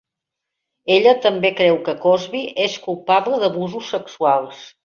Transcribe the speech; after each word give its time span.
Ella 0.95 1.13
també 1.25 1.51
creu 1.59 1.77
que 1.89 1.95
Cosby 2.07 2.43
és 2.65 2.81
culpable 2.89 3.41
d"abusos 3.45 3.93
sexuals. 3.99 4.69